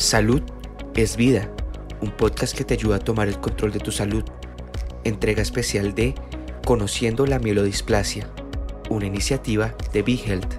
[0.00, 0.40] Salud
[0.96, 1.54] es vida,
[2.00, 4.24] un podcast que te ayuda a tomar el control de tu salud.
[5.04, 6.14] Entrega especial de
[6.64, 8.26] Conociendo la mielodisplasia,
[8.88, 10.54] una iniciativa de BeHealth.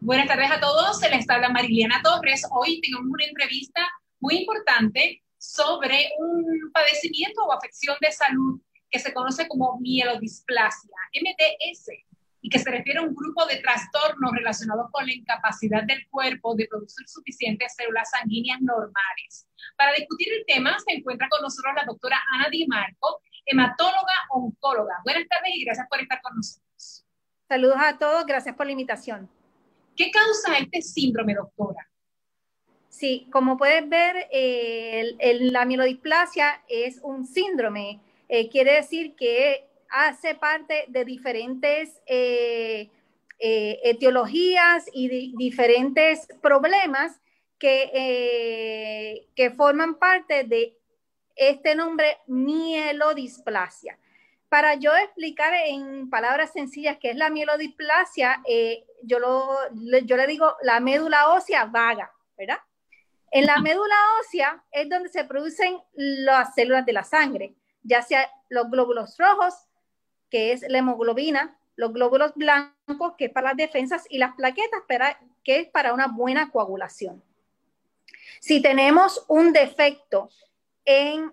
[0.00, 2.42] Buenas tardes a todos, se les habla Mariliana Torres.
[2.50, 3.86] Hoy tenemos una entrevista
[4.18, 12.07] muy importante sobre un padecimiento o afección de salud que se conoce como mielodisplasia, MDS
[12.48, 16.54] y que se refiere a un grupo de trastornos relacionados con la incapacidad del cuerpo
[16.54, 19.46] de producir suficientes células sanguíneas normales.
[19.76, 24.94] Para discutir el tema se encuentra con nosotros la doctora Ana Di Marco, hematóloga oncóloga.
[25.04, 27.04] Buenas tardes y gracias por estar con nosotros.
[27.46, 29.28] Saludos a todos, gracias por la invitación.
[29.94, 31.86] ¿Qué causa este síndrome, doctora?
[32.88, 35.16] Sí, como puedes ver, eh,
[35.52, 38.00] la mielodisplasia es un síndrome.
[38.30, 42.90] Eh, quiere decir que hace parte de diferentes eh,
[43.38, 47.20] eh, etiologías y diferentes problemas
[47.58, 50.76] que, eh, que forman parte de
[51.36, 53.98] este nombre mielodisplasia.
[54.48, 58.42] Para yo explicar en palabras sencillas qué es la mielodisplasia,
[59.02, 59.46] yo, lo,
[60.04, 62.58] yo le digo la médula ósea vaga, ¿verdad?
[63.30, 68.26] En la médula ósea es donde se producen las células de la sangre, ya sea
[68.48, 69.67] los glóbulos rojos,
[70.30, 74.82] que es la hemoglobina, los glóbulos blancos, que es para las defensas, y las plaquetas,
[75.44, 77.22] que es para una buena coagulación.
[78.40, 80.30] Si tenemos un defecto
[80.84, 81.32] en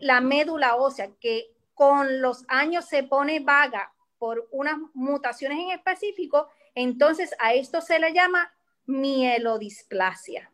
[0.00, 6.48] la médula ósea que con los años se pone vaga por unas mutaciones en específico,
[6.74, 8.52] entonces a esto se le llama
[8.86, 10.50] mielodisplasia.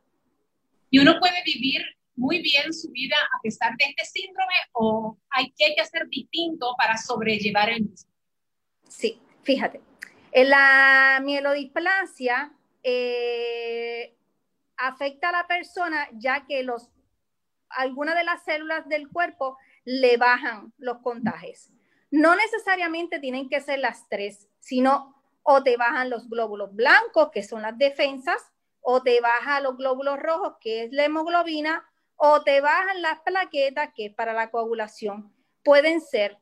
[0.90, 1.82] Y uno puede vivir
[2.20, 6.98] muy bien su vida a pesar de este síndrome o hay que, hacer distinto para
[6.98, 8.10] sobrellevar el mismo?
[8.86, 9.80] Sí, fíjate.
[10.32, 14.14] En la mielodisplasia eh,
[14.77, 16.90] afecta a la persona ya que los,
[17.70, 21.70] algunas de las células del cuerpo le bajan los contagios.
[22.11, 27.42] No necesariamente tienen que ser las tres, sino o te bajan los glóbulos blancos, que
[27.42, 28.52] son las defensas,
[28.83, 31.89] o te bajan los glóbulos rojos, que es la hemoglobina,
[32.23, 35.35] o te bajan las plaquetas, que es para la coagulación.
[35.64, 36.36] Pueden ser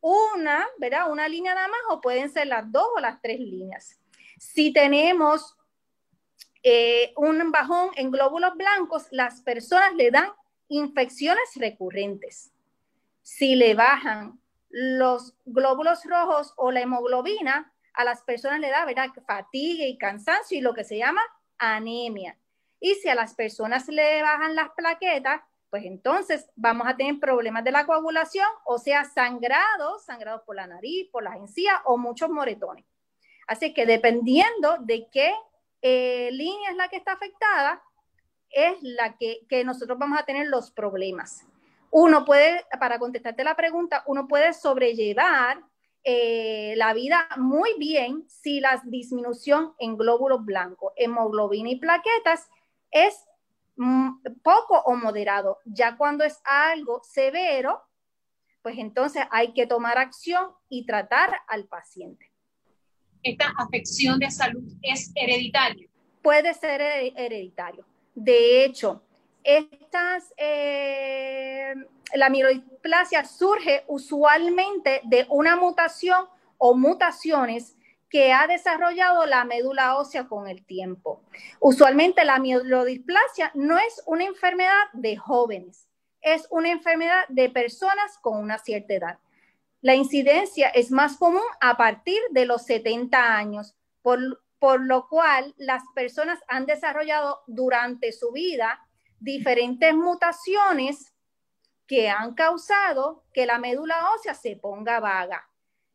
[0.00, 1.08] una, ¿verdad?
[1.08, 4.00] Una línea nada más, o pueden ser las dos o las tres líneas.
[4.40, 5.56] Si tenemos
[6.64, 10.32] eh, un bajón en glóbulos blancos, las personas le dan
[10.66, 12.50] infecciones recurrentes.
[13.22, 19.10] Si le bajan los glóbulos rojos o la hemoglobina, a las personas le da ¿verdad?
[19.24, 21.22] fatiga y cansancio y lo que se llama
[21.56, 22.36] anemia.
[22.80, 25.40] Y si a las personas le bajan las plaquetas,
[25.70, 30.66] pues entonces vamos a tener problemas de la coagulación, o sea, sangrados, sangrados por la
[30.66, 32.84] nariz, por las encías o muchos moretones.
[33.46, 35.32] Así que dependiendo de qué
[35.82, 37.82] eh, línea es la que está afectada,
[38.50, 41.46] es la que, nosotros vamos a tener los problemas.
[41.90, 45.62] Uno puede, para contestarte la pregunta, uno puede sobrellevar
[46.04, 52.48] eh, la vida muy bien si la disminución en glóbulos blancos, hemoglobina y plaquetas
[52.90, 53.14] es
[53.76, 54.10] mm,
[54.42, 55.58] poco o moderado.
[55.64, 57.82] Ya cuando es algo severo,
[58.62, 62.30] pues entonces hay que tomar acción y tratar al paciente.
[63.22, 65.88] ¿Esta afección de salud es hereditaria?
[66.22, 67.84] Puede ser hereditario.
[68.14, 69.02] De hecho,
[69.42, 71.74] estas, eh,
[72.14, 76.26] la mielodisplasia surge usualmente de una mutación
[76.58, 77.77] o mutaciones
[78.10, 81.22] que ha desarrollado la médula ósea con el tiempo.
[81.60, 85.88] Usualmente la mielodisplasia no es una enfermedad de jóvenes,
[86.20, 89.18] es una enfermedad de personas con una cierta edad.
[89.80, 95.54] La incidencia es más común a partir de los 70 años, por, por lo cual
[95.56, 98.84] las personas han desarrollado durante su vida
[99.20, 101.14] diferentes mutaciones
[101.86, 105.48] que han causado que la médula ósea se ponga vaga.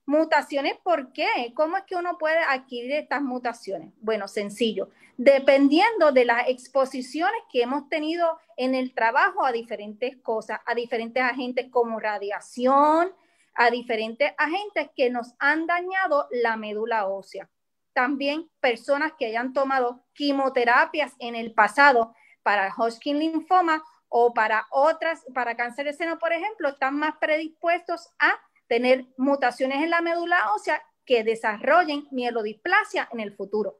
[0.06, 1.53] Mutaciones, ¿por qué?
[1.56, 3.94] ¿Cómo es que uno puede adquirir estas mutaciones?
[4.02, 4.90] Bueno, sencillo.
[5.16, 11.23] Dependiendo de las exposiciones que hemos tenido en el trabajo a diferentes cosas, a diferentes
[11.23, 13.14] agentes como radiación,
[13.55, 17.49] a diferentes agentes que nos han dañado la médula ósea.
[17.94, 25.23] También personas que hayan tomado quimioterapias en el pasado para Hodgkin linfoma o para otras,
[25.34, 28.34] para cáncer de seno, por ejemplo, están más predispuestos a
[28.73, 33.79] tener mutaciones en la médula ósea que desarrollen mielodisplasia en el futuro.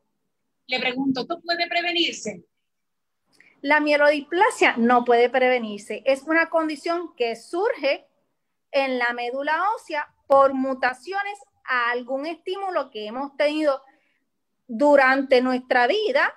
[0.68, 2.46] Le pregunto, ¿esto puede prevenirse?
[3.62, 6.04] La mielodisplasia no puede prevenirse.
[6.06, 8.06] Es una condición que surge
[8.72, 13.82] en la médula ósea por mutaciones a algún estímulo que hemos tenido
[14.68, 16.32] durante nuestra vida,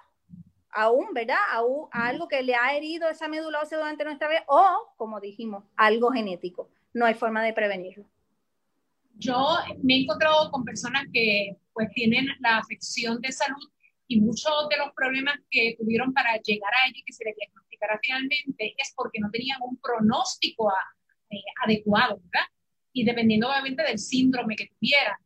[0.70, 1.37] aún, ¿verdad?
[1.50, 5.64] A, algo que le ha herido esa médula ósea durante nuestra vida o, como dijimos,
[5.76, 6.70] algo genético.
[6.94, 8.06] No hay forma de prevenirlo.
[9.19, 13.71] Yo me he encontrado con personas que pues tienen la afección de salud
[14.09, 17.35] y muchos de los problemas que tuvieron para llegar a ella y que se le
[17.37, 20.73] diagnosticara finalmente es porque no tenían un pronóstico
[21.31, 22.47] eh, adecuado, ¿verdad?
[22.93, 25.17] Y dependiendo obviamente del síndrome que tuvieran.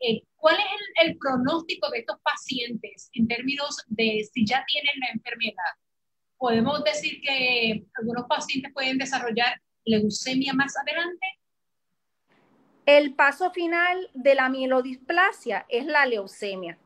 [0.00, 5.08] Eh, ¿Cuál es el, pronóstico de estos pacientes en términos de si ya tienen la
[5.12, 5.72] enfermedad?
[6.38, 11.26] ¿Podemos decir que algunos pacientes pueden desarrollar leucemia más adelante?
[12.90, 16.76] El paso final de la mielodisplasia es la leucemia.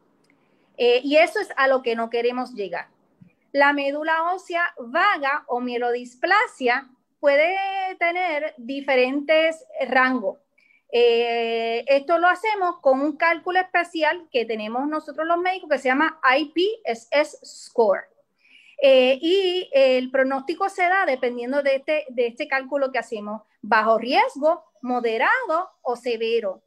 [0.76, 2.88] Eh, y eso es a lo que no queremos llegar.
[3.52, 6.90] La médula ósea vaga o mielodisplasia
[7.20, 7.56] puede
[7.98, 10.36] tener diferentes rangos.
[10.92, 15.88] Eh, esto lo hacemos con un cálculo especial que tenemos nosotros los médicos que se
[15.88, 18.13] llama IPSS score.
[18.86, 23.96] Eh, y el pronóstico se da dependiendo de este, de este cálculo que hacemos, bajo
[23.96, 26.62] riesgo, moderado o severo.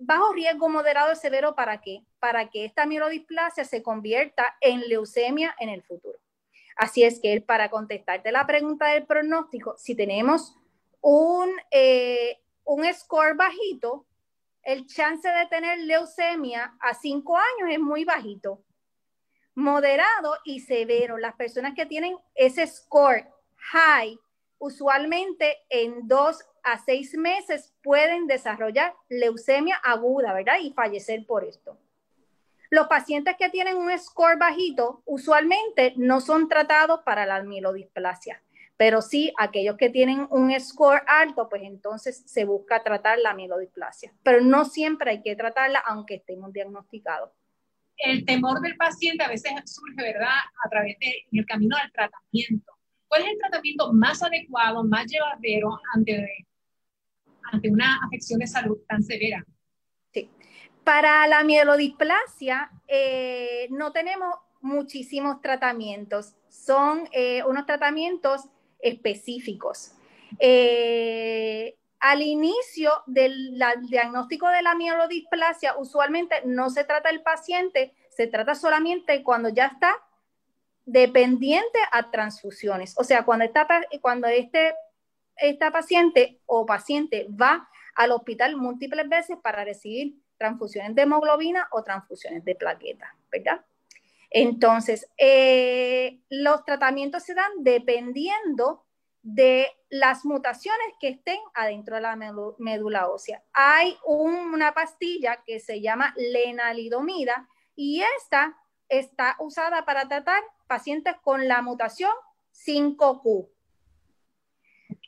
[0.00, 2.04] Bajo riesgo, moderado o severo, ¿para qué?
[2.20, 6.18] Para que esta mielodisplasia se convierta en leucemia en el futuro.
[6.74, 10.56] Así es que para contestarte la pregunta del pronóstico, si tenemos
[11.02, 14.06] un eh, un score bajito,
[14.62, 18.62] el chance de tener leucemia a cinco años es muy bajito.
[19.58, 21.18] Moderado y severo.
[21.18, 23.26] Las personas que tienen ese score
[23.72, 24.16] high,
[24.58, 30.58] usualmente en dos a seis meses pueden desarrollar leucemia aguda, ¿verdad?
[30.62, 31.76] Y fallecer por esto.
[32.70, 38.40] Los pacientes que tienen un score bajito usualmente no son tratados para la mielodisplasia.
[38.76, 44.14] Pero sí, aquellos que tienen un score alto, pues entonces se busca tratar la mielodisplasia.
[44.22, 47.32] Pero no siempre hay que tratarla aunque estemos diagnosticados.
[47.98, 50.96] El temor del paciente a veces surge, ¿verdad?, a través
[51.30, 52.72] del camino del tratamiento.
[53.08, 56.46] ¿Cuál es el tratamiento más adecuado, más llevadero ante,
[57.50, 59.44] ante una afección de salud tan severa?
[60.12, 60.30] Sí.
[60.84, 66.34] Para la mielodisplasia, eh, no tenemos muchísimos tratamientos.
[66.48, 68.42] Son eh, unos tratamientos
[68.80, 69.92] específicos.
[70.38, 73.58] Eh, al inicio del
[73.88, 79.66] diagnóstico de la mielodisplasia, usualmente no se trata el paciente, se trata solamente cuando ya
[79.66, 79.96] está
[80.84, 82.94] dependiente a transfusiones.
[82.98, 83.66] O sea, cuando, está,
[84.00, 84.74] cuando este,
[85.36, 91.82] esta paciente o paciente va al hospital múltiples veces para recibir transfusiones de hemoglobina o
[91.82, 93.64] transfusiones de plaquetas, ¿verdad?
[94.30, 98.84] Entonces, eh, los tratamientos se dan dependiendo
[99.22, 103.42] de las mutaciones que estén adentro de la médula ósea.
[103.52, 108.56] Hay una pastilla que se llama lenalidomida y esta
[108.88, 112.12] está usada para tratar pacientes con la mutación
[112.66, 113.48] 5Q.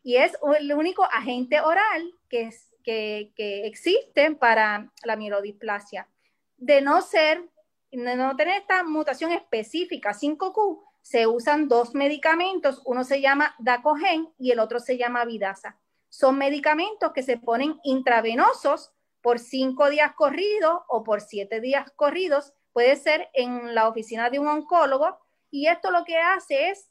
[0.03, 2.51] Y es el único agente oral que,
[2.83, 6.09] que, que existe para la mielodisplasia.
[6.57, 7.43] De no ser
[7.93, 14.51] no tener esta mutación específica 5Q, se usan dos medicamentos, uno se llama Dacogen y
[14.51, 15.79] el otro se llama Vidasa.
[16.09, 22.55] Son medicamentos que se ponen intravenosos por cinco días corridos o por siete días corridos,
[22.73, 25.19] puede ser en la oficina de un oncólogo,
[25.51, 26.91] y esto lo que hace es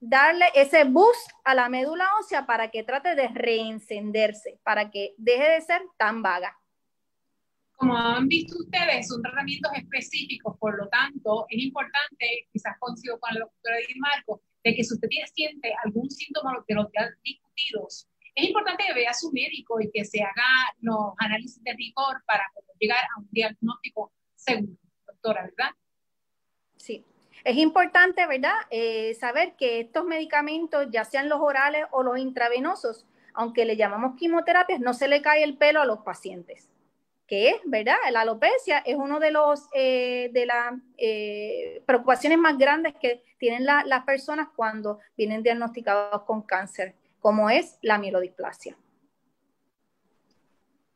[0.00, 5.48] darle ese boost a la médula ósea para que trate de reencenderse, para que deje
[5.50, 6.56] de ser tan vaga.
[7.76, 13.34] Como han visto ustedes, son tratamientos específicos, por lo tanto, es importante, quizás coincido con
[13.34, 17.06] la doctora Edith Marco, de que si usted tiene, siente algún síntoma de los ya
[17.22, 21.74] discutidos, es importante que vea a su médico y que se haga los análisis de
[21.74, 25.70] rigor para poder llegar a un diagnóstico seguro, doctora, ¿verdad?
[26.76, 27.04] Sí.
[27.44, 33.06] Es importante, ¿verdad?, eh, saber que estos medicamentos, ya sean los orales o los intravenosos,
[33.34, 36.70] aunque le llamamos quimioterapias, no se le cae el pelo a los pacientes
[37.26, 37.96] que es, ¿verdad?
[38.12, 43.64] La alopecia es uno de los eh, de las eh, preocupaciones más grandes que tienen
[43.64, 48.76] las personas cuando vienen diagnosticados con cáncer, como es la mielodisplasia.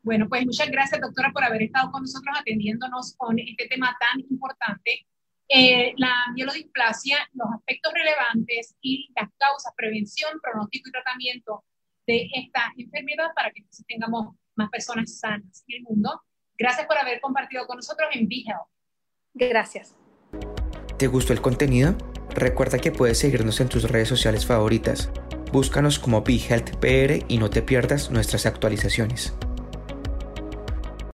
[0.02, 4.20] Bueno, pues muchas gracias, doctora, por haber estado con nosotros atendiéndonos con este tema tan
[4.20, 5.06] importante.
[5.46, 11.64] Eh, la mielodisplasia, los aspectos relevantes y las causas, prevención, pronóstico y tratamiento
[12.06, 16.22] de esta enfermedad para que tengamos más personas sanas en el mundo.
[16.58, 18.68] Gracias por haber compartido con nosotros en BeHealth.
[19.34, 19.96] Gracias.
[20.98, 21.96] ¿Te gustó el contenido?
[22.34, 25.10] Recuerda que puedes seguirnos en tus redes sociales favoritas.
[25.52, 29.34] Búscanos como BeHealthPR y no te pierdas nuestras actualizaciones.